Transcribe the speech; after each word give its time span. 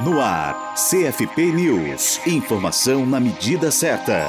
No 0.00 0.20
ar, 0.20 0.74
CFP 0.74 1.52
News. 1.52 2.20
Informação 2.26 3.06
na 3.06 3.20
medida 3.20 3.70
certa. 3.70 4.26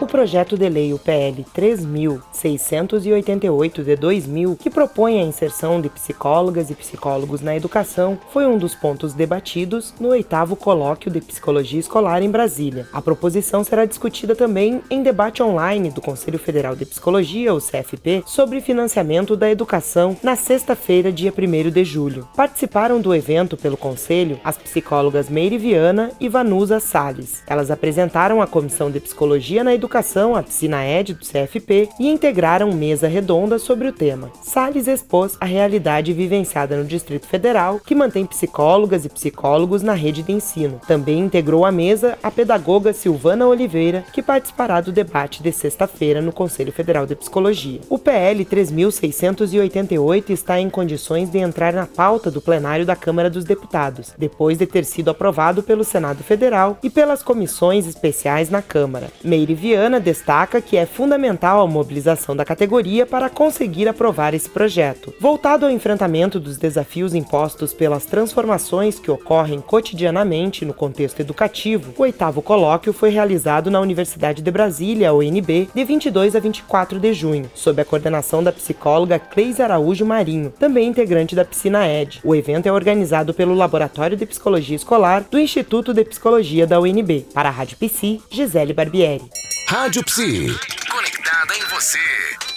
O 0.00 0.06
projeto 0.06 0.56
de 0.56 0.68
lei 0.68 0.92
UPL 0.92 1.42
3688 1.52 3.82
de 3.82 3.96
2000, 3.96 4.54
que 4.54 4.70
propõe 4.70 5.18
a 5.18 5.24
inserção 5.24 5.80
de 5.80 5.88
psicólogas 5.88 6.70
e 6.70 6.74
psicólogos 6.74 7.40
na 7.40 7.56
educação, 7.56 8.16
foi 8.30 8.46
um 8.46 8.56
dos 8.56 8.76
pontos 8.76 9.12
debatidos 9.12 9.92
no 9.98 10.10
oitavo 10.10 10.54
colóquio 10.54 11.10
de 11.10 11.20
psicologia 11.20 11.80
escolar 11.80 12.22
em 12.22 12.30
Brasília. 12.30 12.86
A 12.92 13.02
proposição 13.02 13.64
será 13.64 13.84
discutida 13.84 14.36
também 14.36 14.80
em 14.88 15.02
debate 15.02 15.42
online 15.42 15.90
do 15.90 16.00
Conselho 16.00 16.38
Federal 16.38 16.76
de 16.76 16.86
Psicologia, 16.86 17.52
o 17.52 17.60
CFP, 17.60 18.22
sobre 18.24 18.60
financiamento 18.60 19.34
da 19.34 19.50
educação 19.50 20.16
na 20.22 20.36
sexta-feira, 20.36 21.10
dia 21.10 21.34
1 21.36 21.70
de 21.70 21.84
julho. 21.84 22.28
Participaram 22.36 23.00
do 23.00 23.12
evento 23.12 23.56
pelo 23.56 23.76
Conselho 23.76 24.38
as 24.44 24.56
psicólogas 24.56 24.97
Meire 25.30 25.58
Viana 25.58 26.10
e 26.18 26.28
Vanusa 26.28 26.80
Salles. 26.80 27.42
Elas 27.46 27.70
apresentaram 27.70 28.42
a 28.42 28.46
Comissão 28.46 28.90
de 28.90 29.00
Psicologia 29.00 29.62
na 29.62 29.74
Educação 29.74 30.34
a 30.34 30.42
Piscina 30.42 30.84
Ed 30.84 31.14
do 31.14 31.24
CFP, 31.24 31.88
e 31.98 32.08
integraram 32.08 32.72
mesa 32.72 33.06
redonda 33.06 33.58
sobre 33.58 33.88
o 33.88 33.92
tema. 33.92 34.30
Salles 34.42 34.88
expôs 34.88 35.36
a 35.40 35.44
realidade 35.44 36.12
vivenciada 36.12 36.76
no 36.76 36.84
Distrito 36.84 37.26
Federal, 37.26 37.80
que 37.84 37.94
mantém 37.94 38.26
psicólogas 38.26 39.04
e 39.04 39.08
psicólogos 39.08 39.82
na 39.82 39.92
rede 39.92 40.22
de 40.22 40.32
ensino. 40.32 40.80
Também 40.86 41.20
integrou 41.20 41.64
a 41.64 41.72
mesa 41.72 42.18
a 42.22 42.30
pedagoga 42.30 42.92
Silvana 42.92 43.46
Oliveira, 43.46 44.04
que 44.12 44.22
participará 44.22 44.80
do 44.80 44.92
debate 44.92 45.42
de 45.42 45.52
sexta-feira 45.52 46.20
no 46.20 46.32
Conselho 46.32 46.72
Federal 46.72 47.06
de 47.06 47.14
Psicologia. 47.14 47.80
O 47.88 47.98
PL 47.98 48.44
3688 48.44 50.32
está 50.32 50.60
em 50.60 50.70
condições 50.70 51.30
de 51.30 51.38
entrar 51.38 51.72
na 51.72 51.86
pauta 51.86 52.30
do 52.30 52.40
plenário 52.40 52.86
da 52.86 52.96
Câmara 52.96 53.30
dos 53.30 53.44
Deputados, 53.44 54.12
depois 54.18 54.58
de 54.58 54.66
ter 54.66 54.84
sido 54.88 55.10
aprovado 55.10 55.62
pelo 55.62 55.84
Senado 55.84 56.22
Federal 56.22 56.78
e 56.82 56.90
pelas 56.90 57.22
comissões 57.22 57.86
especiais 57.86 58.50
na 58.50 58.62
Câmara. 58.62 59.08
Meire 59.22 59.54
Viana 59.54 60.00
destaca 60.00 60.60
que 60.60 60.76
é 60.76 60.86
fundamental 60.86 61.60
a 61.60 61.66
mobilização 61.66 62.34
da 62.34 62.44
categoria 62.44 63.06
para 63.06 63.30
conseguir 63.30 63.88
aprovar 63.88 64.34
esse 64.34 64.48
projeto. 64.48 65.14
Voltado 65.20 65.66
ao 65.66 65.72
enfrentamento 65.72 66.40
dos 66.40 66.56
desafios 66.56 67.14
impostos 67.14 67.72
pelas 67.72 68.06
transformações 68.06 68.98
que 68.98 69.10
ocorrem 69.10 69.60
cotidianamente 69.60 70.64
no 70.64 70.74
contexto 70.74 71.20
educativo, 71.20 71.92
o 71.96 72.02
oitavo 72.02 72.40
colóquio 72.40 72.92
foi 72.92 73.10
realizado 73.10 73.70
na 73.70 73.80
Universidade 73.80 74.42
de 74.42 74.50
Brasília, 74.50 75.12
UNB, 75.12 75.68
de 75.74 75.84
22 75.84 76.34
a 76.34 76.40
24 76.40 76.98
de 76.98 77.12
junho, 77.12 77.50
sob 77.54 77.82
a 77.82 77.84
coordenação 77.84 78.42
da 78.42 78.52
psicóloga 78.52 79.18
Cleis 79.18 79.60
Araújo 79.60 80.06
Marinho, 80.06 80.52
também 80.58 80.88
integrante 80.88 81.34
da 81.34 81.44
Piscina 81.44 81.86
ED. 81.86 82.20
O 82.24 82.34
evento 82.34 82.66
é 82.66 82.72
organizado 82.72 83.34
pelo 83.34 83.54
Laboratório 83.54 84.16
de 84.16 84.26
Psicologia 84.26 84.77
Escolar 84.78 85.24
do 85.24 85.38
Instituto 85.38 85.92
de 85.92 86.04
Psicologia 86.04 86.66
da 86.66 86.80
UNB. 86.80 87.26
Para 87.34 87.48
a 87.48 87.52
Rádio 87.52 87.76
Psi, 87.76 88.22
Gisele 88.30 88.72
Barbieri. 88.72 89.28
Rádio 89.66 90.04
Psi. 90.04 90.56
Conectada 90.88 91.56
em 91.56 91.64
você. 91.74 91.98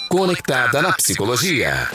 Conectada 0.08 0.82
na 0.82 0.94
psicologia. 0.94 1.90